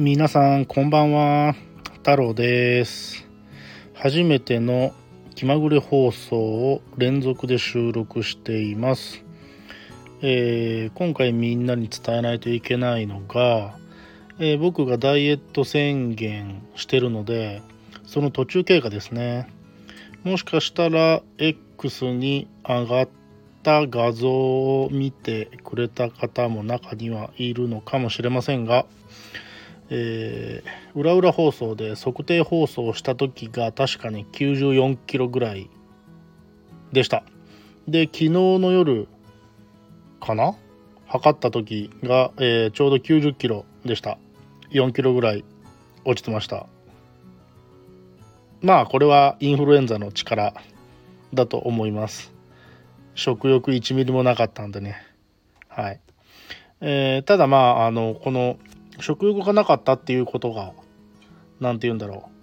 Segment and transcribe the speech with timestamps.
[0.00, 1.56] 皆さんこんばんは。
[1.94, 3.26] 太郎です。
[3.94, 4.92] 初めての
[5.34, 9.24] 気まぐれ放送を連続で収録しています、
[10.22, 13.76] えー、今回みんなに伝えないといけないのが、
[14.38, 17.60] えー、僕がダイエット宣言してるので
[18.06, 19.52] その途中経過ですね。
[20.22, 23.08] もしかしたら X に上がっ
[23.64, 28.86] た画像を見てくれた方も中にはいるのかもしれませんが、
[29.90, 35.70] えー、裏裏放送で測定放送した時が確かに94キロぐらい
[36.92, 37.22] でした。
[37.86, 39.08] で昨日の夜
[40.20, 40.54] かな？
[41.06, 44.18] 測った時が、えー、ちょうど90キロでした。
[44.70, 45.44] 4キロぐらい
[46.04, 46.66] 落ちてました。
[48.60, 50.52] まあこれはインフルエンザの力
[51.32, 52.32] だと思います。
[53.14, 54.96] 食欲1ミリもなかったんでね。
[55.68, 56.00] はい、
[56.80, 58.58] えー、ただまああのこの
[59.00, 60.72] 食欲がなかったっていうことが
[61.60, 62.38] 何て言うんだろう。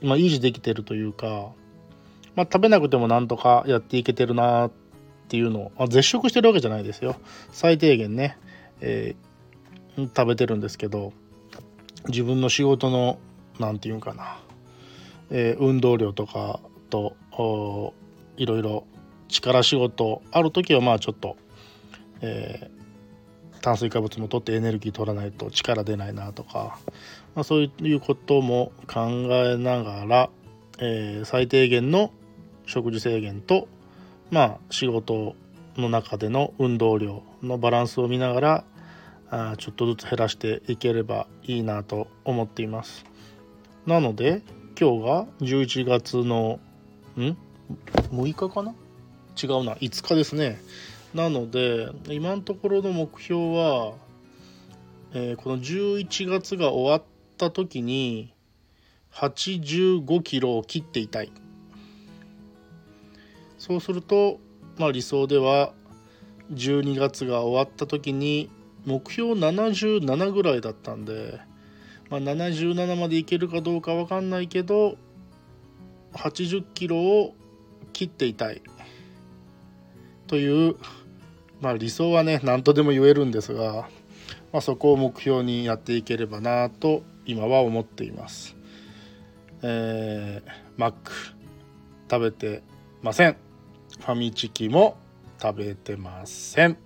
[0.00, 1.50] 今維持できてるというか、
[2.36, 4.70] まあ、食べなくてもなんとかやっていけてるなっ
[5.28, 7.16] ていうのを、まあ、絶食してるわけじゃないですよ。
[7.50, 8.38] 最低限ね、
[8.80, 11.12] えー、食べてるんですけど
[12.08, 13.18] 自分の仕事の
[13.58, 14.38] 何て言うんかな、
[15.30, 17.16] えー、運動量とかと
[18.36, 18.86] いろいろ
[19.26, 21.36] 力仕事ある時はまあちょっと、
[22.22, 22.70] え
[23.60, 26.78] 炭水化物も取ってエネルギー取らないと力出ないなとか、
[27.34, 30.30] まあ、そういうことも考えながら、
[30.78, 32.12] えー、最低限の
[32.66, 33.68] 食事制限と、
[34.30, 35.34] まあ、仕事
[35.76, 38.64] の中での運動量のバランスを見ながら
[39.30, 43.04] あちょっとずつ減らしていければいいなと思っています。
[43.86, 44.42] なので
[44.78, 46.60] 今日が11月の
[47.16, 47.36] ん
[48.10, 48.74] ？6日かな？
[49.40, 50.60] 違うな5日ですね。
[51.14, 53.94] なので今のところの目標は、
[55.12, 57.02] えー、この11月が終わっ
[57.38, 58.34] た時に
[59.12, 61.32] 85キロを切っていたい。
[63.58, 64.38] そうすると、
[64.76, 65.72] まあ、理想では
[66.52, 68.50] 12月が終わった時に
[68.86, 71.40] 目標77ぐらいだったんで、
[72.08, 74.96] まあ、77までいけるかどうか分かんないけど
[76.14, 77.34] 80キロを
[77.92, 78.62] 切っていたい。
[80.28, 80.76] という
[81.60, 83.88] まあ理想はね何とでも言えるんですが、
[84.52, 88.56] まあ、そこを目標にやっていければなと今は思っています。
[89.62, 91.12] えー、マック
[92.08, 92.62] 食べて
[93.02, 93.36] ません。
[93.98, 94.96] ファミチキも
[95.42, 96.78] 食べてません。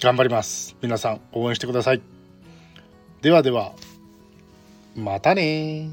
[0.00, 0.76] 頑張ります。
[0.80, 2.02] 皆さん応援してください。
[3.20, 3.72] ではでは、
[4.94, 5.90] またね